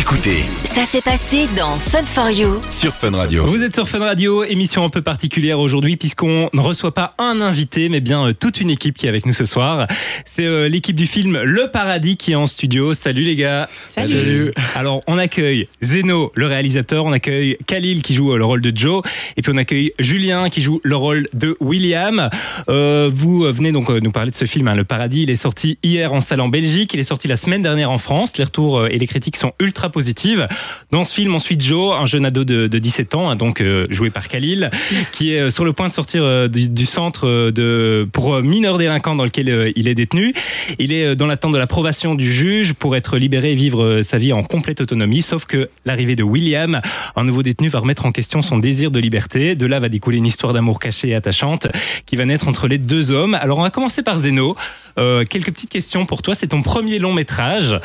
Écoutez 0.00 0.44
Ça 0.64 0.86
s'est 0.86 1.02
passé 1.02 1.46
dans 1.58 1.76
Fun 1.76 2.06
for 2.06 2.30
You. 2.30 2.58
sur 2.70 2.94
Fun 2.94 3.10
Radio. 3.10 3.44
Vous 3.44 3.62
êtes 3.62 3.74
sur 3.74 3.86
Fun 3.86 3.98
Radio, 3.98 4.44
émission 4.44 4.82
un 4.82 4.88
peu 4.88 5.02
particulière 5.02 5.60
aujourd'hui 5.60 5.98
puisqu'on 5.98 6.48
ne 6.54 6.60
reçoit 6.60 6.94
pas 6.94 7.12
un 7.18 7.42
invité 7.42 7.90
mais 7.90 8.00
bien 8.00 8.28
euh, 8.28 8.32
toute 8.32 8.62
une 8.62 8.70
équipe 8.70 8.96
qui 8.96 9.04
est 9.04 9.08
avec 9.10 9.26
nous 9.26 9.34
ce 9.34 9.44
soir. 9.44 9.86
C'est 10.24 10.46
euh, 10.46 10.70
l'équipe 10.70 10.96
du 10.96 11.06
film 11.06 11.42
Le 11.42 11.70
Paradis 11.70 12.16
qui 12.16 12.32
est 12.32 12.34
en 12.34 12.46
studio. 12.46 12.94
Salut 12.94 13.24
les 13.24 13.36
gars. 13.36 13.68
Salut. 13.88 14.52
Alors 14.74 15.02
on 15.06 15.18
accueille 15.18 15.68
Zeno, 15.82 16.32
le 16.34 16.46
réalisateur, 16.46 17.04
on 17.04 17.12
accueille 17.12 17.58
Khalil 17.66 18.00
qui 18.00 18.14
joue 18.14 18.32
euh, 18.32 18.38
le 18.38 18.44
rôle 18.46 18.62
de 18.62 18.74
Joe 18.74 19.02
et 19.36 19.42
puis 19.42 19.52
on 19.54 19.58
accueille 19.58 19.92
Julien 19.98 20.48
qui 20.48 20.62
joue 20.62 20.80
le 20.82 20.96
rôle 20.96 21.28
de 21.34 21.58
William. 21.60 22.30
Euh, 22.70 23.10
vous 23.12 23.42
venez 23.42 23.70
donc 23.70 23.90
nous 23.90 24.12
parler 24.12 24.30
de 24.30 24.36
ce 24.36 24.46
film 24.46 24.66
hein, 24.68 24.76
Le 24.76 24.84
Paradis. 24.84 25.24
Il 25.24 25.30
est 25.30 25.36
sorti 25.36 25.76
hier 25.82 26.14
en 26.14 26.22
salle 26.22 26.40
en 26.40 26.48
Belgique, 26.48 26.94
il 26.94 27.00
est 27.00 27.04
sorti 27.04 27.28
la 27.28 27.36
semaine 27.36 27.60
dernière 27.60 27.90
en 27.90 27.98
France. 27.98 28.38
Les 28.38 28.44
retours 28.44 28.86
et 28.86 28.96
les 28.96 29.06
critiques 29.06 29.36
sont 29.36 29.52
ultra 29.60 29.89
positives. 29.90 30.48
Dans 30.90 31.04
ce 31.04 31.14
film, 31.14 31.34
on 31.34 31.38
suit 31.38 31.56
Joe, 31.58 31.94
un 32.00 32.04
jeune 32.04 32.26
ado 32.26 32.44
de, 32.44 32.66
de 32.66 32.78
17 32.78 33.14
ans, 33.14 33.30
hein, 33.30 33.36
donc 33.36 33.60
euh, 33.60 33.86
joué 33.90 34.10
par 34.10 34.28
Khalil, 34.28 34.70
qui 35.12 35.34
est 35.34 35.40
euh, 35.40 35.50
sur 35.50 35.64
le 35.64 35.72
point 35.72 35.88
de 35.88 35.92
sortir 35.92 36.22
euh, 36.24 36.48
du, 36.48 36.86
centre 36.86 37.50
de 37.50 38.08
pour 38.12 38.42
mineurs 38.42 38.78
délinquants 38.78 39.14
dans 39.14 39.24
lequel 39.24 39.72
il 39.76 39.88
est 39.88 39.94
détenu. 39.94 40.34
Il 40.78 40.92
est 40.92 41.14
dans 41.14 41.26
l'attente 41.26 41.52
de 41.52 41.58
l'approbation 41.58 42.14
du 42.14 42.32
juge 42.32 42.72
pour 42.72 42.96
être 42.96 43.18
libéré 43.18 43.52
et 43.52 43.54
vivre 43.54 44.02
sa 44.02 44.18
vie 44.18 44.32
en 44.32 44.42
complète 44.42 44.80
autonomie. 44.80 45.22
Sauf 45.22 45.44
que 45.44 45.68
l'arrivée 45.84 46.16
de 46.16 46.22
William, 46.22 46.80
un 47.16 47.24
nouveau 47.24 47.42
détenu, 47.42 47.68
va 47.68 47.80
remettre 47.80 48.06
en 48.06 48.12
question 48.12 48.42
son 48.42 48.58
désir 48.58 48.90
de 48.90 48.98
liberté. 48.98 49.54
De 49.54 49.66
là 49.66 49.78
va 49.78 49.88
découler 49.88 50.18
une 50.18 50.26
histoire 50.26 50.52
d'amour 50.52 50.78
cachée 50.80 51.08
et 51.08 51.14
attachante 51.14 51.68
qui 52.06 52.16
va 52.16 52.24
naître 52.24 52.48
entre 52.48 52.66
les 52.66 52.78
deux 52.78 53.10
hommes. 53.10 53.34
Alors 53.34 53.58
on 53.58 53.62
va 53.62 53.70
commencer 53.70 54.02
par 54.02 54.18
Zeno. 54.18 54.56
Quelques 54.96 55.52
petites 55.52 55.70
questions 55.70 56.04
pour 56.04 56.20
toi. 56.20 56.34
C'est 56.34 56.48
ton 56.48 56.62
premier 56.62 56.98
long 56.98 57.14
métrage. 57.14 57.78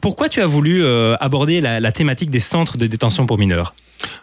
Pourquoi 0.00 0.28
tu 0.28 0.40
as 0.40 0.46
voulu 0.46 0.82
aborder 1.20 1.60
la, 1.60 1.80
la 1.80 1.92
thématique 1.92 2.30
des 2.30 2.40
centres 2.40 2.76
de 2.78 2.86
détention 2.86 3.26
pour 3.26 3.38
mineurs 3.38 3.74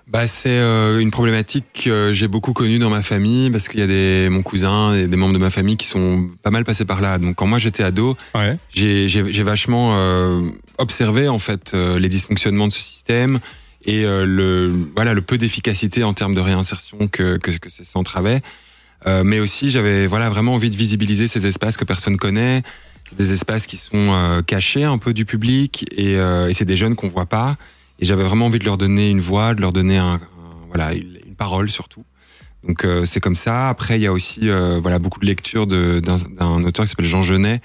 Bah, 0.08 0.28
c'est 0.28 0.50
euh, 0.60 1.00
une 1.00 1.12
problématique 1.12 1.66
que 1.86 2.12
j'ai 2.14 2.28
beaucoup 2.28 2.54
connue 2.54 2.80
dans 2.80 2.90
ma 2.90 3.02
famille 3.02 3.50
parce 3.52 3.68
qu'il 3.68 3.80
y 3.80 3.84
a 3.84 3.88
des 3.88 4.28
mon 4.30 4.42
cousin 4.44 4.94
et 4.94 5.08
des 5.08 5.18
membres 5.18 5.34
de 5.34 5.40
ma 5.40 5.50
famille 5.50 5.78
qui 5.78 5.88
sont 5.88 6.30
pas 6.44 6.52
mal 6.52 6.64
passés 6.66 6.86
par 6.86 7.02
là. 7.02 7.18
Donc 7.18 7.36
quand 7.36 7.48
moi 7.48 7.60
j'étais 7.60 7.84
ado, 7.84 8.16
Ouais. 8.36 8.58
j'ai 8.74 9.44
vachement 9.44 9.92
euh, 9.96 10.42
observé 10.78 11.28
en 11.28 11.40
fait 11.40 11.74
euh, 11.74 12.00
les 12.00 12.10
dysfonctionnements 12.10 12.68
de 12.68 12.74
ce 12.74 12.82
système 12.82 13.40
et 13.86 14.06
euh, 14.06 14.26
le 14.26 14.72
voilà 14.96 15.14
le 15.14 15.22
peu 15.22 15.38
d'efficacité 15.38 16.04
en 16.04 16.14
termes 16.14 16.36
de 16.36 16.42
réinsertion 16.42 17.08
que 17.08 17.38
que, 17.38 17.52
que 17.52 17.70
ces 17.70 17.84
centres 17.86 18.18
avaient. 18.18 18.42
Euh, 19.08 19.24
mais 19.24 19.40
aussi 19.40 19.72
j'avais 19.72 20.06
voilà 20.08 20.30
vraiment 20.30 20.54
envie 20.54 20.70
de 20.70 20.76
visibiliser 20.78 21.28
ces 21.28 21.48
espaces 21.48 21.76
que 21.78 21.86
personne 21.86 22.18
connaît, 22.18 22.62
des 23.18 23.34
espaces 23.34 23.66
qui 23.68 23.78
sont 23.78 24.12
euh, 24.14 24.42
cachés 24.42 24.84
un 24.84 24.98
peu 24.98 25.14
du 25.14 25.26
public 25.26 25.86
et, 25.96 26.18
euh, 26.18 26.48
et 26.50 26.54
c'est 26.54 26.66
des 26.66 26.76
jeunes 26.78 26.96
qu'on 26.96 27.10
voit 27.10 27.26
pas. 27.26 27.58
Et 28.00 28.06
j'avais 28.06 28.24
vraiment 28.24 28.46
envie 28.46 28.60
de 28.60 28.66
leur 28.66 28.78
donner 28.78 29.10
une 29.10 29.20
voix, 29.20 29.54
de 29.56 29.62
leur 29.62 29.74
donner 29.74 29.98
un, 29.98 30.14
un- 30.16 30.20
voilà 30.68 30.94
une, 30.94 31.18
une 31.28 31.36
parole 31.36 31.70
surtout. 31.70 32.04
Donc 32.68 32.86
euh, 32.86 33.06
c'est 33.06 33.20
comme 33.20 33.36
ça. 33.36 33.70
Après 33.70 33.98
il 33.98 34.04
y 34.04 34.08
a 34.08 34.14
aussi 34.14 34.42
euh, 34.50 34.80
voilà 34.80 35.00
beaucoup 35.00 35.20
de 35.20 35.26
lectures 35.26 35.66
d'un 35.66 36.64
auteur 36.64 36.86
qui 36.86 36.90
s'appelle 36.92 37.06
Jean 37.06 37.24
Genet. 37.24 37.60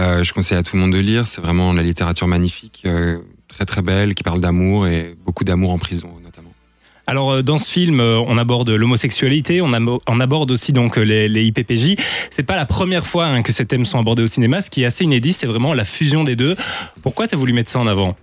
Euh, 0.00 0.24
je 0.24 0.32
conseille 0.32 0.58
à 0.58 0.62
tout 0.64 0.74
le 0.74 0.82
monde 0.82 0.92
de 0.92 0.98
lire. 0.98 1.28
C'est 1.28 1.40
vraiment 1.40 1.72
la 1.72 1.82
littérature 1.82 2.26
magnifique, 2.26 2.82
euh, 2.86 3.18
très 3.46 3.64
très 3.64 3.82
belle, 3.82 4.14
qui 4.16 4.24
parle 4.24 4.40
d'amour 4.40 4.88
et 4.88 5.14
beaucoup 5.24 5.44
d'amour 5.44 5.70
en 5.70 5.78
prison. 5.78 6.10
Alors 7.06 7.30
euh, 7.32 7.42
dans 7.42 7.56
ce 7.56 7.70
film, 7.70 8.00
euh, 8.00 8.18
on 8.26 8.36
aborde 8.38 8.70
l'homosexualité, 8.70 9.60
on, 9.62 9.72
aborde 9.72 10.50
aussi 10.50 10.72
donc 10.72 10.98
euh, 10.98 11.02
les, 11.02 11.28
les 11.28 11.44
IPPJ. 11.44 11.94
C'est 12.30 12.42
pas 12.42 12.56
la 12.56 12.66
première 12.66 13.06
fois 13.06 13.26
hein, 13.26 13.42
que 13.42 13.52
ces 13.52 13.64
thèmes 13.66 13.84
sont 13.84 13.98
abordés 13.98 14.22
au 14.22 14.26
cinéma. 14.26 14.60
Ce 14.60 14.70
qui 14.70 14.82
est 14.82 14.86
assez 14.86 15.04
inédit, 15.04 15.32
c'est 15.32 15.46
vraiment 15.46 15.72
la 15.74 15.84
fusion 15.84 16.24
des 16.24 16.34
deux. 16.36 16.56
Pourquoi 17.02 17.28
tu 17.28 17.34
as 17.34 17.38
voulu 17.38 17.52
mettre 17.52 17.70
ça 17.70 17.78
en 17.78 17.86
avant? 17.86 18.16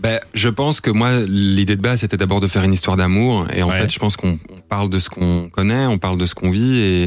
Ben, 0.00 0.18
je 0.34 0.48
pense 0.48 0.80
que 0.80 0.90
moi, 0.90 1.10
l'idée 1.26 1.76
de 1.76 1.80
base, 1.82 2.00
c'était 2.00 2.16
d'abord 2.16 2.40
de 2.40 2.48
faire 2.48 2.62
une 2.64 2.72
histoire 2.72 2.96
d'amour. 2.96 3.46
Et 3.54 3.62
en 3.62 3.68
Ouais. 3.70 3.78
fait, 3.78 3.92
je 3.92 3.98
pense 3.98 4.16
qu'on 4.16 4.38
on 4.50 4.60
parle 4.68 4.90
de 4.90 4.98
ce 4.98 5.08
qu'on 5.08 5.48
connaît, 5.50 5.86
on 5.86 5.98
parle 5.98 6.18
de 6.18 6.26
ce 6.26 6.34
qu'on 6.34 6.50
vit. 6.50 6.78
Et, 6.78 7.02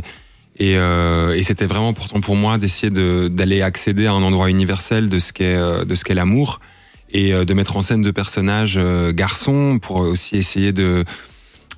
et, 0.59 0.77
euh, 0.77 1.33
et 1.35 1.43
c'était 1.43 1.67
vraiment 1.67 1.89
important 1.89 2.19
pour 2.21 2.35
moi 2.35 2.57
d'essayer 2.57 2.89
de- 2.89 3.27
d'aller 3.31 3.61
accéder 3.61 4.07
à 4.07 4.13
un 4.13 4.23
endroit 4.23 4.49
universel 4.49 5.07
de 5.09 5.19
ce 5.19 5.31
qu'est 5.33 5.57
de 5.85 5.95
ce 5.95 6.03
qu'est 6.03 6.15
l'amour 6.15 6.59
et 7.11 7.33
euh, 7.33 7.45
de 7.45 7.53
mettre 7.53 7.77
en 7.77 7.81
scène 7.81 8.01
deux 8.01 8.13
personnages 8.13 8.75
euh, 8.77 9.13
garçons 9.13 9.79
pour 9.81 9.97
aussi 9.97 10.35
essayer 10.37 10.71
de 10.73 11.03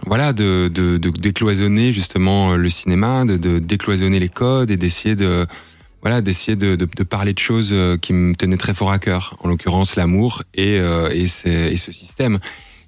voilà 0.05 0.33
de, 0.33 0.69
de, 0.73 0.97
de 0.97 1.09
décloisonner 1.09 1.91
justement 1.91 2.53
euh, 2.53 2.55
le 2.55 2.69
cinéma, 2.69 3.25
de, 3.25 3.37
de 3.37 3.59
décloisonner 3.59 4.19
les 4.19 4.29
codes 4.29 4.71
et 4.71 4.77
d'essayer 4.77 5.15
de 5.15 5.45
voilà 6.01 6.21
d'essayer 6.21 6.55
de, 6.55 6.75
de, 6.75 6.85
parler 7.03 7.33
de 7.33 7.39
choses 7.39 7.69
euh, 7.71 7.97
qui 7.97 8.13
me 8.13 8.33
tenaient 8.33 8.57
très 8.57 8.73
fort 8.73 8.91
à 8.91 8.99
cœur, 8.99 9.35
en 9.43 9.49
l'occurrence 9.49 9.95
l'amour 9.95 10.43
et, 10.53 10.79
euh, 10.79 11.09
et, 11.11 11.23
et 11.23 11.77
ce 11.77 11.91
système. 11.91 12.39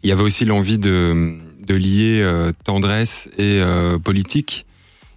Il 0.04 0.10
y 0.10 0.14
avait 0.14 0.24
aussi 0.24 0.46
l'envie 0.46 0.78
de, 0.78 1.38
de 1.66 1.76
lier 1.76 2.22
euh, 2.22 2.52
tendresse 2.64 3.28
et 3.38 3.60
euh, 3.62 4.00
politique. 4.00 4.66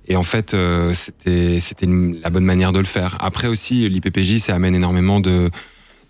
Et 0.06 0.16
en 0.16 0.22
fait, 0.22 0.52
euh, 0.52 0.92
c'était 0.92 1.60
c'était 1.60 1.86
la 1.86 2.28
bonne 2.28 2.44
manière 2.44 2.72
de 2.72 2.78
le 2.78 2.84
faire. 2.84 3.16
Après 3.20 3.48
aussi, 3.48 3.88
l'IPPJ, 3.88 4.38
ça 4.38 4.54
amène 4.54 4.74
énormément 4.74 5.20
de 5.20 5.50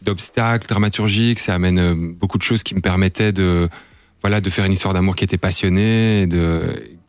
d'obstacles 0.04 0.66
dramaturgiques, 0.69 1.41
ça 1.41 1.54
amène 1.54 1.78
euh, 1.78 1.94
beaucoup 1.94 2.38
de 2.38 2.42
choses 2.42 2.62
qui 2.62 2.75
me 2.75 2.81
permettaient 2.81 3.32
de 3.32 3.69
voilà 4.22 4.41
de 4.41 4.48
faire 4.50 4.65
une 4.65 4.72
histoire 4.72 4.94
d'amour 4.94 5.16
qui 5.16 5.25
était 5.25 5.38
passionnée, 5.38 6.22
et 6.22 6.26
de 6.26 6.60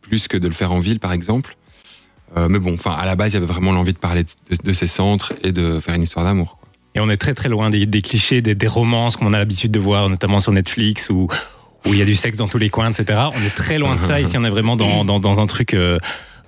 plus 0.02 0.28
que 0.28 0.36
de 0.36 0.48
le 0.48 0.54
faire 0.54 0.72
en 0.72 0.78
ville, 0.78 1.00
par 1.00 1.12
exemple. 1.12 1.56
Euh, 2.36 2.48
mais 2.48 2.58
bon, 2.58 2.74
enfin, 2.74 2.92
à 2.92 3.06
la 3.06 3.16
base, 3.16 3.32
il 3.32 3.34
y 3.34 3.36
avait 3.38 3.46
vraiment 3.46 3.72
l'envie 3.72 3.92
de 3.92 3.98
parler 3.98 4.24
de, 4.24 4.56
de 4.62 4.72
ces 4.72 4.86
centres 4.86 5.32
et 5.42 5.52
de 5.52 5.80
faire 5.80 5.94
une 5.94 6.02
histoire 6.02 6.24
d'amour. 6.24 6.58
Et 6.94 7.00
on 7.00 7.08
est 7.08 7.16
très 7.16 7.34
très 7.34 7.48
loin 7.48 7.70
des, 7.70 7.86
des 7.86 8.02
clichés, 8.02 8.42
des, 8.42 8.54
des 8.54 8.66
romances 8.66 9.16
comme 9.16 9.28
on 9.28 9.32
a 9.32 9.38
l'habitude 9.38 9.70
de 9.70 9.78
voir, 9.78 10.08
notamment 10.08 10.40
sur 10.40 10.52
Netflix 10.52 11.10
où 11.10 11.28
où 11.86 11.92
il 11.92 11.98
y 12.00 12.02
a 12.02 12.04
du 12.04 12.16
sexe 12.16 12.36
dans 12.36 12.48
tous 12.48 12.58
les 12.58 12.68
coins, 12.68 12.90
etc. 12.90 13.28
On 13.32 13.42
est 13.42 13.54
très 13.54 13.78
loin 13.78 13.94
de 13.94 14.00
ça. 14.00 14.20
Ici, 14.20 14.36
on 14.36 14.44
est 14.44 14.50
vraiment 14.50 14.76
dans 14.76 15.04
dans, 15.04 15.20
dans 15.20 15.40
un 15.40 15.46
truc. 15.46 15.72
Euh, 15.72 15.98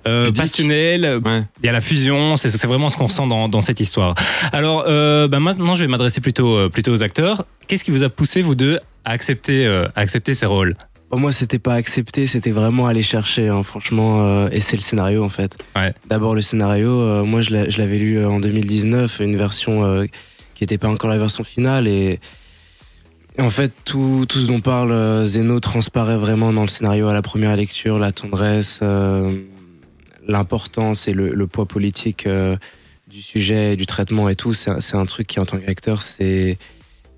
euh, 0.07 0.31
passionnel, 0.31 1.19
Ouais. 1.25 1.43
il 1.61 1.65
y 1.65 1.69
a 1.69 1.71
la 1.71 1.81
fusion, 1.81 2.35
c'est 2.37 2.65
vraiment 2.65 2.89
ce 2.89 2.97
qu'on 2.97 3.05
ressent 3.07 3.27
dans, 3.27 3.49
dans 3.49 3.61
cette 3.61 3.79
histoire. 3.79 4.15
Alors, 4.51 4.85
euh, 4.87 5.27
bah 5.27 5.39
maintenant, 5.39 5.75
je 5.75 5.81
vais 5.81 5.87
m'adresser 5.87 6.21
plutôt 6.21 6.55
euh, 6.55 6.69
plutôt 6.69 6.91
aux 6.93 7.03
acteurs. 7.03 7.45
Qu'est-ce 7.67 7.83
qui 7.83 7.91
vous 7.91 8.03
a 8.03 8.09
poussé 8.09 8.41
vous 8.41 8.55
deux 8.55 8.79
à 9.05 9.11
accepter 9.11 9.65
euh, 9.65 9.85
à 9.95 10.01
accepter 10.01 10.33
ces 10.35 10.45
rôles? 10.45 10.75
Bon, 11.11 11.17
moi, 11.17 11.31
c'était 11.31 11.57
pas 11.59 11.73
accepter, 11.73 12.27
c'était 12.27 12.51
vraiment 12.51 12.85
aller 12.85 13.01
chercher, 13.01 13.47
hein, 13.47 13.63
franchement. 13.63 14.21
euh, 14.27 14.49
et 14.51 14.59
c'est 14.61 14.75
le 14.75 14.81
scénario, 14.81 15.23
en 15.23 15.29
fait. 15.29 15.57
Ouais. 15.75 15.91
D'abord, 16.07 16.35
le 16.35 16.41
scénario, 16.41 16.91
euh, 16.91 17.23
moi, 17.23 17.41
je 17.41 17.49
l'a- 17.49 17.67
je 17.69 17.79
l'avais 17.79 17.97
lu 17.97 18.19
euh, 18.19 18.29
en 18.29 18.39
2019, 18.39 19.19
une 19.19 19.35
version 19.35 19.83
euh, 19.83 20.05
qui 20.53 20.63
n'était 20.63 20.77
pas 20.77 20.87
encore 20.87 21.09
la 21.09 21.17
version 21.17 21.43
finale. 21.43 21.87
Et, 21.87 22.19
et 23.37 23.41
en 23.41 23.49
fait, 23.49 23.71
tout, 23.85 24.25
tout 24.29 24.37
ce 24.37 24.45
dont 24.47 24.59
parle 24.59 24.91
euh, 24.91 25.25
Zeno 25.25 25.59
transparaît 25.59 26.17
vraiment 26.17 26.53
dans 26.53 26.61
le 26.61 26.67
scénario 26.67 27.07
à 27.07 27.13
la 27.15 27.23
première 27.23 27.55
lecture, 27.55 27.97
la 27.97 28.11
tendresse, 28.11 28.79
euh, 28.83 29.35
l'importance 30.29 31.07
et 31.09 31.13
le, 31.13 31.33
le 31.33 31.47
poids 31.47 31.65
politique 31.65 32.25
euh, 32.27 32.55
du 33.07 33.21
sujet, 33.21 33.75
du 33.75 33.85
traitement 33.85 34.29
et 34.29 34.35
tout. 34.35 34.53
C'est 34.53 34.95
un- 34.95 35.05
truc 35.05 35.27
qui, 35.27 35.39
en 35.39 35.45
tant 35.45 35.57
qu'acteur, 35.59 36.01
c'est 36.01 36.57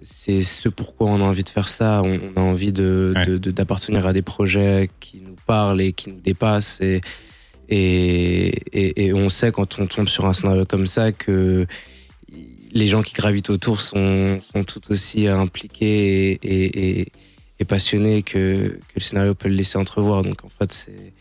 c'est 0.04 0.42
ce 0.42 0.68
pourquoi 0.70 1.08
on 1.12 1.22
a 1.22 1.24
envie 1.26 1.44
de 1.44 1.50
faire 1.50 1.70
ça. 1.70 2.02
On, 2.04 2.20
on 2.36 2.40
a 2.40 2.44
envie 2.44 2.72
de 2.72 3.14
Ouais. 3.16 3.26
de- 3.28 3.38
de- 3.38 3.52
d'appartenir 3.52 4.08
à 4.08 4.14
des 4.14 4.24
projets 4.24 4.90
qui 5.00 5.18
nous 5.24 5.36
parlent 5.46 5.80
et 5.82 5.94
qui 5.94 6.10
nous 6.10 6.20
dépassent. 6.20 6.80
Et, 6.82 7.02
et, 7.70 8.48
et, 8.74 9.06
et 9.06 9.14
on 9.14 9.30
sait 9.30 9.52
quand 9.52 9.78
on 9.80 9.86
tombe 9.86 10.08
sur 10.08 10.26
un 10.26 10.34
scénario 10.34 10.66
comme 10.66 10.88
ça 10.88 11.12
que 11.12 11.68
les 12.74 12.88
gens 12.88 13.02
qui 13.04 13.14
gravitent 13.14 13.50
autour 13.52 13.80
sont, 13.82 14.40
sont 14.42 14.64
tout 14.64 14.82
aussi 14.90 15.28
impliqués 15.28 16.40
et 16.42 17.66
passionnés 17.66 18.24
que, 18.24 18.70
que 18.88 18.94
le 18.96 19.02
scénario 19.02 19.36
peut 19.36 19.48
le 19.50 19.56
laisser 19.56 19.78
entrevoir. 19.78 20.24
Donc 20.24 20.44
en 20.44 20.50
fait, 20.50 20.72
c'est. 20.74 21.14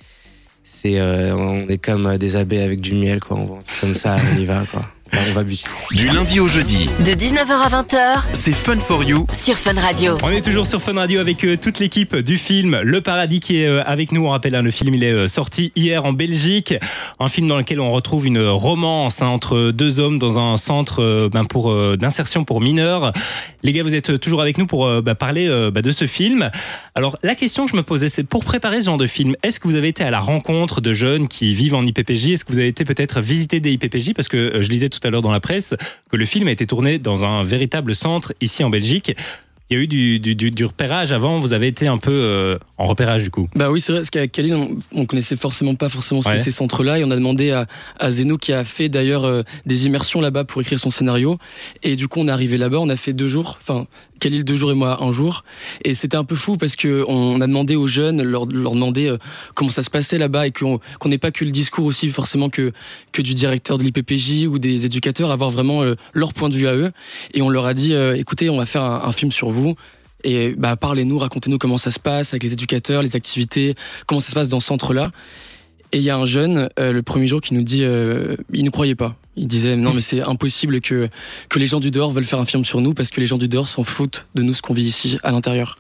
C'est, 0.83 0.99
euh, 0.99 1.37
on 1.37 1.69
est 1.69 1.77
comme 1.77 2.17
des 2.17 2.37
abeilles 2.37 2.63
avec 2.63 2.81
du 2.81 2.95
miel, 2.95 3.21
quoi. 3.21 3.37
On 3.37 3.59
comme 3.83 3.95
ça, 3.95 4.17
on 4.33 4.39
y 4.39 4.47
va, 4.47 4.65
quoi. 4.65 4.87
On 5.13 5.33
va, 5.33 5.43
on. 5.43 5.95
Du 5.97 6.09
lundi 6.09 6.41
au 6.41 6.47
jeudi, 6.47 6.89
De 7.05 7.13
19h 7.13 7.51
à 7.51 7.83
20h 7.83 8.23
c'est 8.33 8.53
Fun 8.53 8.79
for 8.79 9.03
You 9.03 9.27
sur 9.37 9.57
Fun 9.57 9.79
Radio. 9.81 10.17
On 10.23 10.31
est 10.31 10.41
toujours 10.41 10.67
sur 10.67 10.81
Fun 10.81 10.95
Radio 10.95 11.21
avec 11.21 11.45
euh, 11.45 11.57
toute 11.57 11.79
l'équipe 11.79 12.17
du 12.17 12.39
film 12.39 12.81
Le 12.83 13.01
Paradis 13.01 13.41
qui 13.41 13.61
est 13.63 13.67
euh, 13.67 13.83
avec 13.85 14.13
nous. 14.13 14.27
On 14.27 14.31
rappelle, 14.31 14.55
hein, 14.55 14.63
le 14.63 14.71
film 14.71 14.95
il 14.95 15.03
est 15.03 15.13
euh, 15.13 15.29
sorti 15.29 15.73
hier 15.75 16.05
en 16.05 16.13
Belgique. 16.13 16.75
Un 17.19 17.29
film 17.29 17.49
dans 17.49 17.59
lequel 17.59 17.81
on 17.81 17.91
retrouve 17.91 18.27
une 18.27 18.41
romance 18.41 19.21
hein, 19.21 19.27
entre 19.27 19.73
deux 19.73 19.99
hommes 19.99 20.19
dans 20.19 20.39
un 20.39 20.57
centre 20.57 21.03
euh, 21.03 21.29
ben, 21.29 21.45
pour 21.45 21.71
euh, 21.71 21.97
d'insertion 21.97 22.45
pour 22.45 22.61
mineurs. 22.61 23.13
Les 23.63 23.73
gars, 23.73 23.83
vous 23.83 23.95
êtes 23.95 24.19
toujours 24.21 24.41
avec 24.41 24.57
nous 24.59 24.67
pour 24.67 24.87
euh, 24.87 25.03
bah, 25.03 25.15
parler 25.15 25.47
euh, 25.49 25.71
bah, 25.71 25.83
de 25.83 25.93
ce 25.93 26.07
film. 26.07 26.51
Alors 26.95 27.19
la 27.23 27.35
question 27.35 27.67
que 27.67 27.73
je 27.73 27.77
me 27.77 27.83
posais, 27.83 28.09
c'est 28.09 28.25
pour 28.25 28.45
préparer 28.45 28.81
ce 28.81 28.87
genre 28.87 28.97
de 28.97 29.07
film, 29.07 29.37
est-ce 29.43 29.61
que 29.61 29.69
vous 29.69 29.75
avez 29.75 29.89
été 29.89 30.03
à 30.03 30.11
la 30.11 30.21
rencontre 30.21 30.81
de 30.81 30.95
jeunes 30.95 31.29
qui 31.29 31.55
vivent 31.55 31.75
en 31.75 31.85
IPPJ 31.85 32.29
Est-ce 32.31 32.45
que 32.45 32.53
vous 32.53 32.59
avez 32.59 32.69
été 32.69 32.85
peut-être 32.85 33.21
visiter 33.21 33.61
des 33.61 33.73
IPPJ 33.73 34.15
Parce 34.15 34.29
que 34.29 34.37
euh, 34.37 34.63
je 34.63 34.71
lisais 34.71 34.89
tout 34.89 35.00
à 35.05 35.11
l'heure 35.11 35.23
dans 35.23 35.33
la 35.33 35.41
presse 35.41 35.75
que 36.11 36.17
le 36.17 36.27
film 36.27 36.49
a 36.49 36.53
été 36.53 36.67
tourné 36.67 36.99
dans 36.99 37.25
un 37.25 37.45
véritable 37.45 37.95
centre 37.95 38.33
ici 38.41 38.65
en 38.65 38.71
Belgique. 38.71 39.15
il 39.71 39.77
y 39.77 39.81
a 39.81 39.83
eu 39.85 39.87
du, 39.87 40.19
du, 40.19 40.35
du, 40.35 40.51
du 40.51 40.65
repérage 40.65 41.13
avant. 41.13 41.39
Vous 41.39 41.53
avez 41.53 41.69
été 41.69 41.87
un 41.87 41.99
peu 41.99 42.11
euh, 42.11 42.59
en 42.77 42.87
repérage 42.87 43.23
du 43.23 43.31
coup. 43.31 43.49
Bah 43.55 43.71
oui, 43.71 43.81
c'est 43.81 43.93
vrai, 43.93 44.01
parce 44.01 44.11
qu'à 44.11 44.27
on, 44.57 44.79
on 44.93 45.07
connaissait 45.07 45.37
forcément 45.37 45.77
pas 45.77 45.89
forcément 45.89 46.23
ces 46.23 46.51
centres-là, 46.51 46.99
et 46.99 47.05
on 47.05 47.11
a 47.11 47.17
demandé 47.17 47.53
à, 47.53 47.67
à 47.99 48.11
Zeno, 48.11 48.37
qui 48.37 48.53
a 48.53 48.65
fait 48.65 48.89
d'ailleurs 48.89 49.25
euh, 49.25 49.43
des 49.67 49.87
immersions 49.87 50.21
là-bas 50.21 50.43
pour 50.45 50.61
écrire 50.61 50.79
son 50.79 50.91
scénario, 50.91 51.39
et 51.85 51.95
du 51.95 52.09
coup 52.09 52.19
on 52.21 52.27
est 52.27 52.33
arrivé 52.33 52.59
là-bas, 52.59 52.79
on 52.81 52.89
a 52.89 52.97
fait 52.97 53.13
deux 53.13 53.29
jours, 53.29 53.59
enfin 53.63 53.87
Khalil 54.21 54.45
deux 54.45 54.57
jours 54.57 54.71
et 54.71 54.75
moi 54.75 55.03
un 55.03 55.13
jour, 55.13 55.45
et 55.85 55.95
c'était 55.95 56.17
un 56.17 56.25
peu 56.25 56.37
fou 56.37 56.57
parce 56.57 56.77
que 56.77 57.05
on 57.09 57.41
a 57.41 57.47
demandé 57.47 57.75
aux 57.75 57.87
jeunes, 57.87 58.23
leur, 58.23 58.47
leur 58.47 58.75
demander 58.75 59.09
euh, 59.09 59.19
comment 59.55 59.71
ça 59.71 59.83
se 59.83 59.91
passait 59.91 60.19
là-bas, 60.19 60.47
et 60.47 60.53
qu'on 60.53 60.79
qu'on 60.99 61.09
n'ait 61.09 61.19
pas 61.19 61.31
que 61.31 61.45
le 61.45 61.51
discours 61.51 61.87
aussi 61.87 62.09
forcément 62.11 62.51
que 62.51 62.73
que 63.13 63.23
du 63.23 63.35
directeur 63.35 63.79
de 63.79 63.83
l'IPPJ 63.83 64.47
ou 64.47 64.59
des 64.59 64.85
éducateurs, 64.85 65.31
avoir 65.31 65.51
vraiment 65.51 65.83
euh, 65.83 65.97
leur 66.13 66.33
point 66.35 66.49
de 66.49 66.55
vue 66.55 66.69
à 66.69 66.75
eux, 66.75 66.93
et 67.35 67.43
on 67.43 67.49
leur 67.49 67.67
a 67.67 67.75
dit, 67.75 67.95
euh, 67.95 68.17
écoutez, 68.17 68.51
on 68.51 68.59
va 68.59 68.67
faire 68.67 68.85
un, 68.85 69.03
un 69.05 69.13
film 69.13 69.33
sur 69.33 69.51
vous. 69.51 69.75
Et 70.23 70.51
bah, 70.51 70.77
parlez-nous, 70.77 71.17
racontez-nous 71.17 71.57
comment 71.57 71.79
ça 71.79 71.91
se 71.91 71.99
passe 71.99 72.35
avec 72.35 72.43
les 72.43 72.53
éducateurs, 72.53 73.03
les 73.03 73.17
activités, 73.17 73.75
comment 74.07 74.21
ça 74.21 74.29
se 74.29 74.35
passe 74.35 74.51
dans 74.51 74.61
ce 74.61 74.67
centre-là. 74.67 75.11
Et 75.93 75.97
il 75.97 76.03
y 76.03 76.11
a 76.11 76.17
un 76.17 76.27
jeune, 76.27 76.69
le 76.79 77.01
premier 77.01 77.27
jour, 77.27 77.41
qui 77.41 77.55
nous 77.55 77.63
dit, 77.63 77.83
euh, 77.83 78.37
il 78.53 78.65
ne 78.65 78.71
croyait 78.71 78.95
pas. 78.95 79.17
Il 79.37 79.47
disait, 79.47 79.77
non, 79.77 79.95
mais 79.95 80.01
c'est 80.01 80.21
impossible 80.21 80.81
que, 80.81 81.09
que 81.49 81.59
les 81.59 81.67
gens 81.67 81.81
du 81.81 81.91
dehors 81.91 82.11
veulent 82.11 82.25
faire 82.25 82.41
un 82.41 82.45
film 82.45 82.65
sur 82.65 82.81
nous 82.81 82.95
parce 82.95 83.11
que 83.11 83.21
les 83.21 83.27
gens 83.27 83.39
du 83.39 83.49
dehors 83.49 83.69
s'en 83.69 83.85
foutent 83.85 84.27
de 84.35 84.43
nous, 84.43 84.53
ce 84.55 84.63
qu'on 84.63 84.75
vit 84.75 84.83
ici, 84.83 85.19
à 85.23 85.31
l'intérieur. 85.31 85.79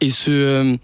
Et 0.00 0.10
ce, 0.10 0.30
euh, 0.30 0.76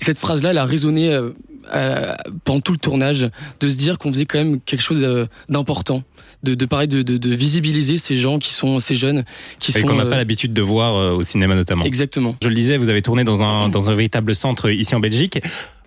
cette 0.00 0.18
phrase-là, 0.18 0.50
elle 0.50 0.58
a 0.58 0.64
résonné 0.64 1.12
euh, 1.12 1.30
euh, 1.74 2.14
pendant 2.44 2.60
tout 2.60 2.72
le 2.72 2.78
tournage, 2.78 3.28
de 3.60 3.68
se 3.68 3.76
dire 3.76 3.98
qu'on 3.98 4.12
faisait 4.12 4.26
quand 4.26 4.38
même 4.38 4.60
quelque 4.60 4.82
chose 4.82 5.04
d'important. 5.48 6.02
De, 6.42 6.54
de 6.54 6.66
parler 6.66 6.86
de, 6.86 7.00
de, 7.00 7.16
de 7.16 7.34
visibiliser 7.34 7.96
ces 7.96 8.18
gens 8.18 8.38
qui 8.38 8.52
sont 8.52 8.78
ces 8.78 8.94
jeunes 8.94 9.24
qui 9.60 9.70
Et 9.70 9.80
sont 9.80 9.86
qu'on 9.86 9.94
n'a 9.94 10.04
pas 10.04 10.18
l'habitude 10.18 10.52
de 10.52 10.60
voir 10.60 11.16
au 11.16 11.22
cinéma 11.22 11.54
notamment. 11.54 11.84
exactement 11.84 12.36
Je 12.42 12.48
le 12.48 12.54
disais, 12.54 12.76
vous 12.76 12.90
avez 12.90 13.00
tourné 13.00 13.24
dans 13.24 13.42
un, 13.42 13.70
dans 13.70 13.88
un 13.88 13.94
véritable 13.94 14.34
centre 14.34 14.70
ici 14.70 14.94
en 14.94 15.00
Belgique. 15.00 15.40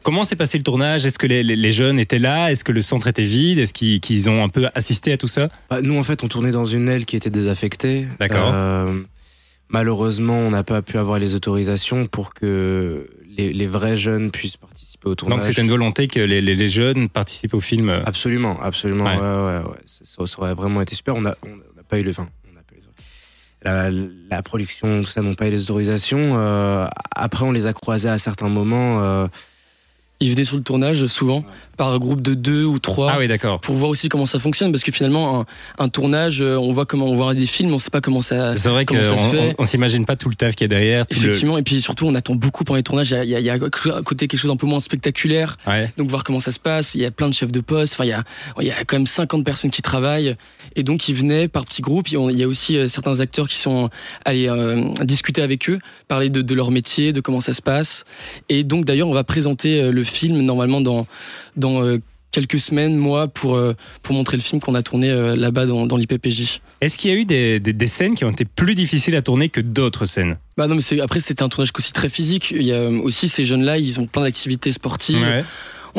Comment 0.07 0.23
s'est 0.23 0.37
passé 0.37 0.57
le 0.57 0.63
tournage? 0.63 1.05
Est-ce 1.05 1.19
que 1.19 1.27
les, 1.27 1.43
les- 1.43 1.57
les 1.57 1.71
jeunes 1.73 1.99
étaient 1.99 2.17
là? 2.17 2.49
Est-ce 2.49 2.63
que 2.63 2.71
le 2.71 2.81
centre 2.81 3.07
était 3.07 3.25
vide? 3.25 3.59
Est-ce 3.59 3.73
qu'ils 3.73 4.29
ont 4.29 4.41
un 4.41 4.47
peu 4.47 4.69
assisté 4.73 5.11
à 5.11 5.17
tout 5.17 5.27
ça? 5.27 5.49
Bah, 5.69 5.81
nous, 5.81 5.97
en 5.99 6.03
fait, 6.03 6.23
on 6.23 6.29
tournait 6.29 6.51
dans 6.53 6.63
une 6.63 6.87
aile 6.87 7.05
qui 7.05 7.17
était 7.17 7.29
désaffectée. 7.29 8.07
D'accord. 8.17 8.49
Euh, 8.53 9.01
malheureusement, 9.67 10.37
on 10.39 10.49
n'a 10.51 10.63
pas 10.63 10.81
pu 10.81 10.97
avoir 10.97 11.19
les 11.19 11.35
autorisations 11.35 12.05
pour 12.05 12.33
que 12.33 13.09
les, 13.37 13.51
les 13.51 13.67
vrais 13.67 13.97
jeunes 13.97 14.31
puissent 14.31 14.55
participer 14.55 15.09
au 15.09 15.15
tournage. 15.15 15.39
Donc 15.39 15.45
c'était 15.45 15.61
une 15.61 15.67
volonté 15.67 16.07
que 16.07 16.21
les, 16.21 16.39
les- 16.41 16.55
les 16.55 16.69
jeunes 16.69 17.09
participent 17.09 17.53
au 17.55 17.59
film. 17.59 17.89
euh, 17.89 17.99
Absolument, 18.05 18.57
absolument. 18.61 19.03
Ouais. 19.03 19.17
Ouais, 19.17 19.69
ouais. 19.71 19.81
Ça, 19.85 20.23
aurait 20.37 20.53
vraiment 20.55 20.79
été 20.81 20.95
super. 20.95 21.15
On 21.17 21.21
n'a 21.21 21.35
pas 21.89 21.99
eu 21.99 22.03
le. 22.03 22.11
Enfin, 22.11 22.29
on 22.49 22.53
n'a 22.55 22.61
pas 22.61 22.75
eu 22.75 22.79
le- 22.79 23.99
la, 24.29 24.37
la 24.37 24.41
production, 24.41 25.01
tout 25.03 25.09
ça 25.11 25.21
n'ont 25.21 25.33
pas 25.33 25.47
eu 25.47 25.51
les 25.51 25.63
autorisations. 25.63 26.35
Euh, 26.37 26.87
après, 27.13 27.43
on 27.43 27.51
les 27.51 27.67
a 27.67 27.73
croisés 27.73 28.07
à 28.07 28.17
certains 28.17 28.47
moments. 28.47 29.03
euh, 29.03 29.27
ils 30.19 30.31
venaient 30.31 30.43
sur 30.43 30.57
le 30.57 30.63
tournage 30.63 31.05
souvent 31.07 31.43
par 31.77 31.97
groupe 31.99 32.21
de 32.23 32.33
deux 32.33 32.63
ou 32.65 32.79
trois 32.79 33.11
Ah 33.13 33.19
oui, 33.19 33.27
d'accord. 33.27 33.59
pour 33.61 33.75
voir 33.75 33.91
aussi 33.91 34.09
comment 34.09 34.25
ça 34.25 34.39
fonctionne 34.39 34.71
parce 34.71 34.83
que 34.83 34.91
finalement 34.91 35.41
un, 35.41 35.45
un 35.77 35.89
tournage 35.89 36.41
euh, 36.41 36.55
on 36.57 36.73
voit 36.73 36.85
comment 36.87 37.05
on 37.05 37.15
voit 37.15 37.35
des 37.35 37.45
films 37.45 37.71
on 37.73 37.77
sait 37.79 37.91
pas 37.91 38.01
comment 38.01 38.21
ça 38.21 38.57
C'est 38.57 38.69
vrai 38.69 38.85
qu'on 38.85 38.95
on, 38.97 39.53
on 39.59 39.65
s'imagine 39.65 40.05
pas 40.05 40.15
tout 40.15 40.29
le 40.29 40.35
taf 40.35 40.55
qu'il 40.55 40.65
y 40.65 40.65
a 40.65 40.67
derrière. 40.69 41.05
Tout 41.05 41.19
le... 41.19 41.25
effectivement 41.27 41.57
et 41.59 41.61
puis 41.63 41.79
surtout 41.81 42.07
on 42.07 42.15
attend 42.15 42.33
beaucoup 42.35 42.63
pendant 42.63 42.77
les 42.77 42.83
tournages. 42.83 43.11
Il 43.11 43.13
y 43.13 43.17
a, 43.17 43.23
il 43.23 43.29
y 43.29 43.35
a- 43.35 43.39
il 43.39 43.45
y 43.45 43.49
a 43.51 43.53
à 43.53 44.01
côté 44.01 44.27
quelque 44.27 44.39
chose 44.39 44.49
d'un 44.49 44.57
peu 44.57 44.65
moins 44.65 44.79
spectaculaire. 44.79 45.57
Ouais. 45.67 45.91
donc 45.97 46.09
voir 46.09 46.23
comment 46.23 46.39
ça 46.39 46.51
se 46.51 46.59
passe. 46.59 46.95
Il 46.95 47.01
y 47.01 47.05
a 47.05 47.11
plein 47.11 47.29
de 47.29 47.33
chefs 47.35 47.51
de 47.51 47.59
poste. 47.59 47.93
Enfin 47.93 48.05
il 48.05 48.09
y 48.09 48.13
a 48.13 48.23
il 48.59 48.65
y 48.65 48.71
a 48.71 48.83
quand 48.85 48.95
même 48.97 49.05
50 49.05 49.45
personnes 49.45 49.69
qui 49.71 49.81
travaillent. 49.83 50.35
Et 50.75 50.81
donc 50.83 51.07
ils 51.09 51.15
venaient 51.15 51.47
par 51.47 51.65
petits 51.65 51.81
groupes. 51.83 52.09
Il 52.09 52.31
y 52.37 52.43
a 52.43 52.47
aussi 52.47 52.75
euh, 52.77 52.87
certains 52.87 53.19
acteurs 53.19 53.47
qui 53.47 53.57
sont 53.57 53.89
allés 54.25 54.49
euh, 54.49 54.83
discuter 55.03 55.41
avec 55.43 55.69
eux 55.69 55.77
parler 56.07 56.29
de, 56.29 56.41
de 56.41 56.55
leur 56.55 56.71
métier 56.71 57.13
de 57.13 57.21
comment 57.21 57.41
ça 57.41 57.53
se 57.53 57.61
passe. 57.61 58.03
Et 58.49 58.63
donc 58.63 58.85
d'ailleurs 58.85 59.07
on 59.09 59.13
va 59.13 59.23
présenter 59.23 59.91
le 59.91 60.03
film 60.07 60.41
normalement 60.41 60.81
dans 60.81 61.07
dans 61.55 61.83
euh, 61.83 61.97
quelques 62.31 62.59
semaines 62.59 62.95
mois 62.95 63.27
pour 63.27 63.55
euh, 63.55 63.73
pour 64.03 64.13
montrer 64.13 64.37
le 64.37 64.43
film 64.43 64.61
qu'on 64.61 64.75
a 64.75 64.83
tourné 64.83 65.09
euh, 65.09 65.35
là-bas 65.35 65.65
dans, 65.65 65.85
dans 65.85 65.97
l'IPPJ 65.97 66.61
Est-ce 66.81 66.97
qu'il 66.97 67.11
y 67.11 67.13
a 67.13 67.17
eu 67.17 67.25
des, 67.25 67.59
des, 67.59 67.73
des 67.73 67.87
scènes 67.87 68.15
qui 68.15 68.25
ont 68.25 68.31
été 68.31 68.45
plus 68.45 68.75
difficiles 68.75 69.15
à 69.15 69.21
tourner 69.21 69.49
que 69.49 69.61
d'autres 69.61 70.05
scènes? 70.05 70.37
Bah 70.57 70.67
non 70.67 70.75
mais 70.75 71.01
après 71.01 71.19
c'était 71.19 71.43
un 71.43 71.49
tournage 71.49 71.71
aussi 71.77 71.93
très 71.93 72.09
physique. 72.09 72.51
Il 72.51 72.63
y 72.63 72.73
a 72.73 72.89
aussi 72.89 73.29
ces 73.29 73.45
jeunes 73.45 73.63
là 73.63 73.77
ils 73.77 73.99
ont 73.99 74.05
plein 74.05 74.23
d'activités 74.23 74.71
sportives. 74.71 75.21
Ouais. 75.21 75.43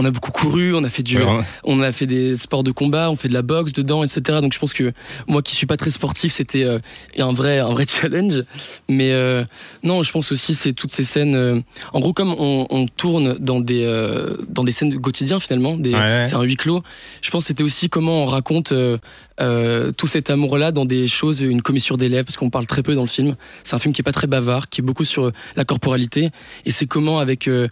On 0.00 0.05
a 0.06 0.11
beaucoup 0.11 0.31
couru 0.33 0.75
on 0.75 0.85
a 0.85 0.89
fait 0.89 1.03
du 1.03 1.19
Ouais, 1.19 1.41
on 1.65 1.81
a 1.83 1.93
fait 1.93 2.06
des 2.06 2.37
sports 2.39 2.62
de 2.62 2.71
combat, 2.71 3.11
on 3.11 3.17
fait 3.17 3.29
de 3.29 3.35
la 3.35 3.43
boxe 3.43 3.73
dedans, 3.73 4.03
etc. 4.05 4.39
Donc 4.41 4.55
je 4.55 4.59
pense 4.59 4.73
que 4.73 4.93
moi 5.27 5.43
qui 5.43 5.55
suis 5.55 5.67
pas 5.67 5.77
très 5.77 5.91
sportif, 5.91 6.33
c'était 6.33 6.65
euh, 6.65 6.79
un 7.19 7.33
vrai 7.33 7.59
un 7.59 7.71
vrai 7.71 7.85
challenge. 7.89 8.45
Mais 8.89 9.12
euh, 9.12 9.45
non, 9.83 10.03
je 10.03 10.12
pense 10.12 10.33
aussi 10.33 10.55
c'est 10.55 10.73
toutes 10.73 10.93
ces 10.93 11.05
scènes. 11.05 11.35
euh, 11.35 11.61
en 11.93 12.00
gros, 12.00 12.12
comme 12.15 12.33
on, 12.39 12.67
on 12.71 12.87
tourne 12.87 13.35
dans 13.39 13.61
des 13.61 13.85
euh, 13.85 14.37
dans 14.49 14.65
des 14.65 14.73
scènes 14.73 14.99
quotidiennes 15.00 15.41
finalement, 15.41 15.77
des, 15.77 15.91
Ouais, 15.93 15.99
ouais. 15.99 16.23
c'est 16.25 16.35
un 16.37 16.43
huis 16.43 16.56
clos. 16.56 16.83
Je 17.21 17.31
pense 17.31 17.44
que 17.44 17.49
c'était 17.49 17.65
aussi 17.65 17.91
comment 17.91 18.23
on 18.23 18.27
raconte. 18.27 18.73
euh, 18.73 18.97
euh, 19.41 19.93
tout 19.93 20.09
cet 20.09 20.31
amour-là 20.31 20.73
dans 20.73 20.85
des 20.85 21.06
choses, 21.06 21.43
une 21.43 21.62
commissure 21.62 21.97
d'élèves, 21.97 22.25
parce 22.25 22.37
qu'on 22.37 22.51
parle 22.51 22.67
très 22.67 22.83
peu 22.83 22.97
dans 22.97 23.03
le 23.03 23.06
film. 23.06 23.37
C'est 23.62 23.77
un 23.77 23.79
film 23.79 23.94
qui 23.94 24.01
est 24.01 24.03
pas 24.03 24.11
très 24.11 24.27
bavard, 24.27 24.69
qui 24.69 24.81
est 24.81 24.85
beaucoup 24.85 25.05
sur 25.05 25.31
la 25.55 25.65
corporalité, 25.65 26.31
et 26.65 26.73
c'est 26.73 26.87
comment 26.87 27.21
avec 27.21 27.47
euh, 27.47 27.69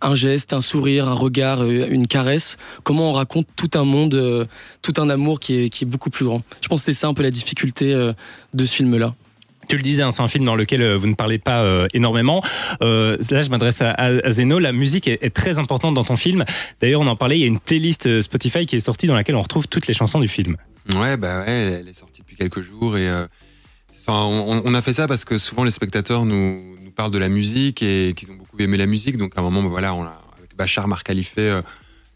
un 0.00 0.14
geste, 0.14 0.52
un 0.52 0.60
sourire, 0.60 1.08
un 1.08 1.14
regard, 1.14 1.62
euh, 1.62 1.86
une 1.90 2.06
caresse, 2.06 2.56
comment 2.82 3.10
on 3.10 3.12
raconte 3.12 3.46
tout 3.56 3.70
un 3.74 3.84
monde, 3.84 4.14
euh, 4.14 4.44
tout 4.82 4.94
un 4.98 5.10
amour 5.10 5.40
qui 5.40 5.54
est, 5.54 5.68
qui 5.68 5.84
est 5.84 5.86
beaucoup 5.86 6.10
plus 6.10 6.24
grand. 6.24 6.42
Je 6.60 6.68
pense 6.68 6.80
que 6.80 6.92
c'est 6.92 6.98
ça 6.98 7.08
un 7.08 7.14
peu 7.14 7.22
la 7.22 7.30
difficulté 7.30 7.92
euh, 7.92 8.12
de 8.54 8.64
ce 8.64 8.76
film-là. 8.76 9.14
Tu 9.68 9.76
le 9.76 9.82
disais, 9.82 10.02
hein, 10.02 10.10
c'est 10.10 10.22
un 10.22 10.28
film 10.28 10.46
dans 10.46 10.56
lequel 10.56 10.94
vous 10.94 11.08
ne 11.08 11.14
parlez 11.14 11.38
pas 11.38 11.60
euh, 11.60 11.88
énormément. 11.92 12.42
Euh, 12.80 13.18
là, 13.30 13.42
je 13.42 13.50
m'adresse 13.50 13.82
à, 13.82 14.30
Zeno. 14.30 14.58
La 14.58 14.72
musique 14.72 15.06
est, 15.06 15.22
est 15.22 15.34
très 15.34 15.58
importante 15.58 15.92
dans 15.92 16.04
ton 16.04 16.16
film. 16.16 16.46
D'ailleurs, 16.80 17.02
on 17.02 17.06
en 17.06 17.16
parlait. 17.16 17.36
Il 17.36 17.42
y 17.42 17.44
a 17.44 17.48
une 17.48 17.60
playlist 17.60 18.22
Spotify 18.22 18.64
qui 18.64 18.76
est 18.76 18.80
sortie 18.80 19.06
dans 19.06 19.14
laquelle 19.14 19.36
on 19.36 19.42
retrouve 19.42 19.68
toutes 19.68 19.86
les 19.86 19.92
chansons 19.92 20.20
du 20.20 20.28
film. 20.28 20.56
Ouais, 20.94 21.16
bah 21.18 21.40
ouais, 21.40 21.80
elle 21.80 21.88
est 21.88 21.92
sortie 21.92 22.22
depuis 22.22 22.36
quelques 22.36 22.62
jours 22.62 22.96
et 22.96 23.08
euh, 23.08 23.26
enfin, 24.00 24.24
on, 24.24 24.62
on 24.64 24.74
a 24.74 24.82
fait 24.82 24.92
ça 24.92 25.06
parce 25.06 25.24
que 25.24 25.38
souvent 25.38 25.64
les 25.64 25.70
spectateurs 25.70 26.24
nous, 26.24 26.76
nous 26.82 26.90
parlent 26.90 27.10
de 27.10 27.18
la 27.18 27.28
musique 27.28 27.82
et 27.82 28.14
qu'ils 28.16 28.30
ont 28.30 28.34
beaucoup 28.34 28.58
aimé 28.58 28.76
la 28.76 28.86
musique. 28.86 29.16
Donc 29.16 29.32
à 29.36 29.40
un 29.40 29.42
moment, 29.42 29.62
voilà, 29.68 29.94
on 29.94 30.02
a, 30.02 30.20
avec 30.36 30.56
Bachar 30.56 30.88
Marcalifé, 30.88 31.42
euh, 31.42 31.62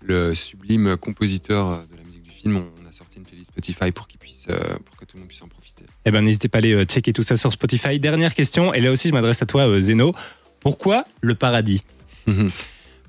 le 0.01 0.35
sublime 0.35 0.97
compositeur 0.97 1.69
euh, 1.69 1.77
de 1.91 1.97
la 1.97 2.03
musique 2.05 2.23
du 2.23 2.31
film, 2.31 2.57
on, 2.57 2.89
a 2.89 2.93
sorti 2.93 3.19
une 3.19 3.25
playlist 3.25 3.51
Spotify 3.51 3.93
pour 3.93 4.09
qu'il 4.09 4.19
puisse, 4.19 4.47
euh, 4.51 4.59
pour 4.85 4.97
que 4.97 5.05
tout 5.05 5.17
le 5.17 5.21
monde 5.21 5.29
puisse 5.29 5.43
en 5.43 5.49
profiter. 5.49 5.85
Eh 6.05 6.11
ben, 6.11 6.23
n'hésitez 6.23 6.49
pas 6.49 6.59
à 6.59 6.61
aller 6.61 6.85
checker 6.85 7.13
tout 7.13 7.23
ça 7.23 7.37
sur 7.37 7.53
Spotify. 7.53 7.99
Dernière 8.01 8.35
question, 8.35 8.75
et 8.75 8.81
là 8.81 8.91
aussi, 8.91 9.09
je 9.09 9.15
m'adresse 9.15 9.43
à 9.43 9.47
toi, 9.47 9.79
Zeno. 9.79 10.15
Pourquoi 10.61 11.05
le 11.21 11.35
paradis? 11.35 11.85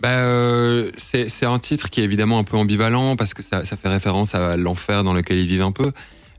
Bah, 0.03 0.09
euh, 0.09 0.91
c'est 0.97 1.29
c'est 1.29 1.45
un 1.45 1.59
titre 1.59 1.89
qui 1.89 2.01
est 2.01 2.03
évidemment 2.03 2.37
un 2.37 2.43
peu 2.43 2.57
ambivalent 2.57 3.15
parce 3.15 3.33
que 3.33 3.41
ça, 3.41 3.63
ça 3.63 3.77
fait 3.77 3.87
référence 3.87 4.35
à 4.35 4.57
l'enfer 4.57 5.01
dans 5.05 5.13
lequel 5.13 5.37
ils 5.37 5.47
vivent 5.47 5.61
un 5.61 5.71
peu. 5.71 5.93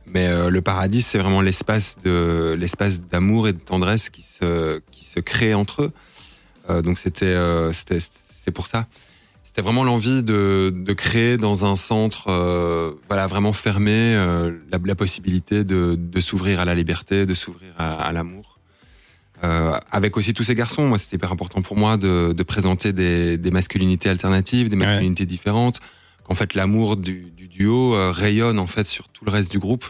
Mais 0.06 0.28
euh, 0.28 0.50
le 0.50 0.60
paradis, 0.60 1.02
c'est 1.02 1.18
vraiment 1.18 1.40
l'espace 1.40 1.96
de 2.04 2.54
l'espace 2.58 3.02
d'amour 3.02 3.48
et 3.48 3.52
de 3.52 3.58
tendresse 3.58 4.10
qui 4.10 4.22
se 4.22 4.80
qui 4.90 5.04
se 5.04 5.20
crée 5.20 5.54
entre 5.54 5.82
eux. 5.82 5.92
Euh, 6.70 6.82
donc 6.82 6.98
c'était 6.98 7.26
euh, 7.26 7.72
c'était 7.72 7.98
c'est 8.00 8.50
pour 8.52 8.66
ça. 8.66 8.86
C'était 9.42 9.62
vraiment 9.62 9.84
l'envie 9.84 10.22
de 10.22 10.72
de 10.74 10.92
créer 10.92 11.36
dans 11.36 11.64
un 11.64 11.76
centre 11.76 12.24
voilà 13.08 13.26
vraiment 13.28 13.52
fermé 13.52 14.14
la, 14.70 14.78
la 14.84 14.94
possibilité 14.94 15.62
de 15.62 15.96
de 15.98 16.20
s'ouvrir 16.20 16.58
à 16.60 16.64
la 16.64 16.74
liberté, 16.74 17.24
de 17.24 17.34
s'ouvrir 17.34 17.72
à, 17.78 17.94
à 17.94 18.12
l'amour. 18.12 18.58
Avec 19.90 20.16
aussi 20.16 20.32
tous 20.32 20.42
ces 20.42 20.54
garçons, 20.54 20.88
moi 20.88 20.98
c'était 20.98 21.16
hyper 21.16 21.30
important 21.30 21.60
pour 21.62 21.76
moi 21.76 21.96
de, 21.98 22.32
de 22.32 22.42
présenter 22.42 22.92
des, 22.92 23.36
des 23.36 23.50
masculinités 23.50 24.08
alternatives, 24.08 24.70
des 24.70 24.76
masculinités 24.76 25.26
différentes, 25.26 25.80
qu'en 26.24 26.34
fait 26.34 26.54
l'amour 26.54 26.96
du, 26.96 27.30
du 27.36 27.48
duo 27.48 27.94
euh, 27.94 28.10
rayonne 28.10 28.58
en 28.58 28.66
fait 28.66 28.86
sur 28.86 29.08
tout 29.08 29.24
le 29.24 29.30
reste 29.30 29.52
du 29.52 29.58
groupe 29.58 29.84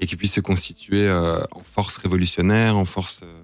et 0.00 0.06
qu'il 0.06 0.18
puisse 0.18 0.34
se 0.34 0.40
constituer 0.40 1.06
euh, 1.06 1.42
en 1.52 1.62
force 1.62 1.96
révolutionnaire, 1.96 2.76
en 2.76 2.84
force 2.84 3.20
euh, 3.22 3.42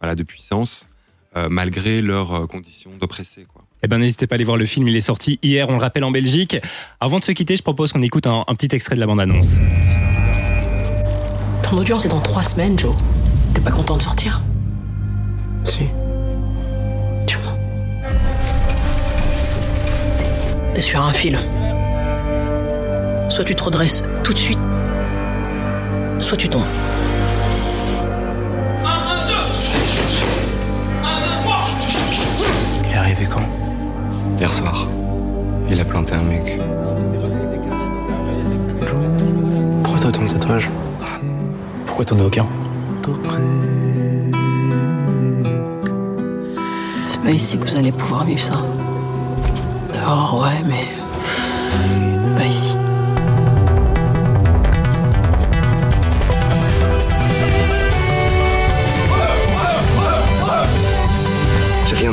voilà 0.00 0.16
de 0.16 0.24
puissance, 0.24 0.88
euh, 1.36 1.48
malgré 1.48 2.02
leurs 2.02 2.32
euh, 2.32 2.46
conditions 2.46 2.90
d'oppressés 3.00 3.46
quoi. 3.52 3.62
Eh 3.84 3.88
ben, 3.88 3.98
n'hésitez 3.98 4.28
pas 4.28 4.34
à 4.34 4.36
aller 4.36 4.44
voir 4.44 4.56
le 4.56 4.64
film. 4.64 4.86
Il 4.86 4.94
est 4.94 5.00
sorti 5.00 5.40
hier, 5.42 5.68
on 5.68 5.72
le 5.72 5.80
rappelle, 5.80 6.04
en 6.04 6.12
Belgique. 6.12 6.56
Avant 7.00 7.18
de 7.18 7.24
se 7.24 7.32
quitter, 7.32 7.56
je 7.56 7.62
propose 7.64 7.90
qu'on 7.92 8.00
écoute 8.02 8.28
un, 8.28 8.44
un 8.46 8.54
petit 8.54 8.72
extrait 8.76 8.94
de 8.94 9.00
la 9.00 9.06
bande-annonce. 9.06 9.56
Ton 11.64 11.78
audience 11.78 12.04
est 12.04 12.08
dans 12.08 12.20
trois 12.20 12.44
semaines, 12.44 12.78
Joe. 12.78 12.94
T'es 13.54 13.60
pas 13.60 13.72
content 13.72 13.96
de 13.96 14.02
sortir? 14.02 14.40
Si. 15.64 15.88
Tu 17.26 17.38
mens. 17.38 17.58
T'es 20.74 20.80
sur 20.80 21.00
un 21.00 21.12
fil. 21.12 21.40
Soit 23.32 23.44
tu 23.44 23.56
te 23.56 23.62
redresses 23.62 24.04
tout 24.22 24.34
de 24.34 24.38
suite, 24.38 24.58
soit 26.20 26.36
tu 26.36 26.50
tombes. 26.50 26.60
Il 32.84 32.92
est 32.92 32.98
arrivé 32.98 33.24
quand? 33.24 33.40
Hier 34.38 34.52
soir, 34.52 34.86
il 35.70 35.80
a 35.80 35.84
planté 35.86 36.12
un 36.12 36.20
mec. 36.20 36.60
Pourquoi 39.82 39.98
toi 39.98 40.12
ton 40.12 40.26
tatouage 40.26 40.68
Pourquoi 41.86 42.04
t'en 42.04 42.18
as 42.18 42.24
aucun? 42.24 42.46
C'est 47.06 47.22
pas 47.22 47.30
ici 47.30 47.56
que 47.56 47.64
vous 47.64 47.76
allez 47.76 47.92
pouvoir 47.92 48.24
vivre 48.24 48.40
ça. 48.40 48.60
Dehors, 49.94 50.38
ouais, 50.42 50.68
mais. 50.68 51.01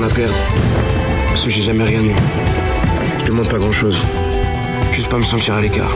À 0.09 0.13
perdre. 0.13 0.33
Parce 1.27 1.43
que 1.43 1.49
j'ai 1.49 1.61
jamais 1.61 1.83
rien 1.83 2.03
eu. 2.03 2.13
Je 3.19 3.25
demande 3.25 3.49
pas 3.49 3.57
grand 3.57 3.71
chose. 3.71 3.97
Juste 4.91 5.09
pas 5.09 5.17
me 5.17 5.23
sentir 5.23 5.55
à 5.55 5.61
l'écart. 5.61 5.91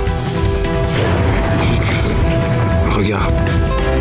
Juste 1.64 1.84
du 1.84 1.90
feu. 1.90 2.10
Un 2.88 2.94
regard. 2.94 3.28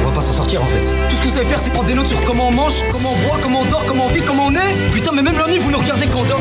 On 0.01 0.09
va 0.09 0.15
pas 0.15 0.21
s'en 0.21 0.33
sortir 0.33 0.63
en 0.63 0.67
fait. 0.67 0.83
Tout 1.09 1.17
ce 1.17 1.23
que 1.23 1.29
vous 1.29 1.35
savez 1.35 1.47
faire, 1.47 1.59
c'est 1.59 1.71
prendre 1.71 1.89
des 1.89 1.95
notes 1.95 2.09
sur 2.09 2.23
comment 2.25 2.49
on 2.49 2.53
mange, 2.53 2.85
comment 2.91 3.13
on 3.13 3.27
boit, 3.27 3.39
comment 3.43 3.61
on 3.61 3.65
dort, 3.65 3.85
comment 3.87 4.07
on 4.07 4.09
vit, 4.09 4.23
comment 4.23 4.47
on 4.47 4.55
est. 4.55 4.93
Putain, 4.93 5.13
mais 5.13 5.23
même 5.23 5.39
la 5.39 5.47
nuit, 5.47 5.59
vous 5.59 5.71
nous 5.71 5.79
regardez 5.79 6.07
quand 6.07 6.21
on 6.21 6.25
dort. 6.25 6.41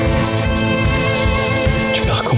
Tu 1.94 2.01
pars 2.01 2.24
con 2.24 2.38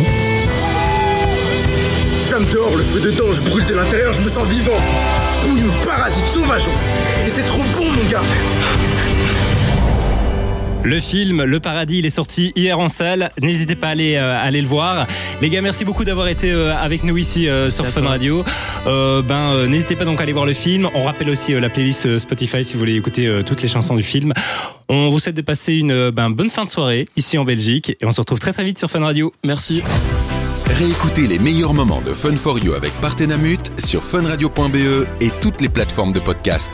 Flamme 2.28 2.46
dehors, 2.52 2.76
le 2.76 2.84
feu 2.84 3.00
dedans, 3.00 3.32
je 3.32 3.42
brûle 3.42 3.66
de 3.66 3.76
l'intérieur, 3.76 4.14
je 4.14 4.22
me 4.22 4.30
sens 4.30 4.48
vivant. 4.48 4.80
Bouillon, 5.48 5.72
parasite, 5.86 6.26
sauvageon. 6.26 6.72
Et 7.26 7.30
c'est 7.30 7.44
trop 7.44 7.64
bon, 7.76 7.86
mon 7.86 8.10
gars. 8.10 8.24
Le 10.86 11.00
film 11.00 11.44
Le 11.44 11.60
Paradis, 11.62 12.00
il 12.00 12.06
est 12.06 12.10
sorti 12.10 12.52
hier 12.56 12.78
en 12.78 12.90
salle. 12.90 13.32
N'hésitez 13.42 13.76
pas 13.76 13.88
à 13.88 13.92
aller, 13.92 14.16
euh, 14.16 14.38
aller 14.42 14.62
le 14.62 14.68
voir. 14.68 15.08
Les 15.42 15.50
gars, 15.50 15.62
merci 15.62 15.86
beaucoup 15.86 16.04
d'avoir 16.04 16.28
été 16.28 16.52
euh, 16.52 16.76
avec 16.76 17.04
nous 17.04 17.18
ici 17.18 17.48
euh, 17.48 17.70
sur 17.70 17.88
Fun 17.88 18.02
Radio. 18.02 18.44
Euh, 18.86 19.22
ben, 19.22 19.54
euh, 19.54 19.68
n'hésitez 19.68 19.96
pas 19.96 20.04
donc 20.04 20.20
à 20.20 20.24
aller 20.24 20.34
voir 20.34 20.46
le 20.46 20.54
film. 20.54 20.90
On 20.94 21.04
rappelle 21.04 21.30
aussi 21.30 21.54
euh, 21.54 21.62
la 21.62 21.70
playlist 21.70 22.18
Spotify 22.20 22.66
si 22.66 22.74
vous 22.74 22.80
voulez 22.80 22.96
écouter 22.96 23.28
euh, 23.28 23.44
toutes 23.44 23.62
les 23.62 23.70
chansons 23.70 23.96
du 23.96 24.04
film. 24.04 24.34
On 24.90 25.10
vous 25.10 25.20
souhaite 25.20 25.38
de 25.38 25.42
passer 25.42 25.76
une 25.76 25.92
euh, 25.92 26.12
ben, 26.12 26.30
bonne 26.30 26.50
fin 26.50 26.66
de 26.66 26.70
soirée 26.70 27.06
ici 27.16 27.38
en 27.38 27.46
Belgique 27.46 27.92
et 28.02 28.06
on 28.06 28.12
se 28.12 28.20
retrouve 28.20 28.40
très 28.40 28.52
très 28.52 28.66
vite 28.66 28.78
sur 28.78 28.92
Fun 28.92 29.00
Radio. 29.00 29.34
Merci. 29.46 29.82
Réécoutez 30.66 31.28
les 31.28 31.40
meilleurs 31.40 31.74
moments 31.74 32.02
de 32.02 32.12
Fun 32.12 32.36
for 32.36 32.60
You 32.60 32.74
avec 32.74 32.92
Partenamut 33.00 33.60
sur 33.78 34.04
funradio.be 34.04 35.06
et 35.22 35.30
toutes 35.42 35.62
les 35.62 35.70
plateformes 35.70 36.12
de 36.12 36.20
podcast. 36.20 36.72